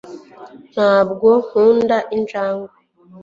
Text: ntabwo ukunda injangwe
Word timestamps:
ntabwo 0.73 1.27
ukunda 1.41 1.97
injangwe 2.15 2.71